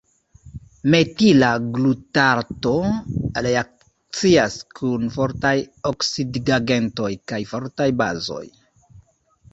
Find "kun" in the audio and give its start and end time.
4.79-5.05